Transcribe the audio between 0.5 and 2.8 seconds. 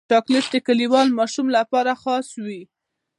د کلیوال ماشوم لپاره خاص وي.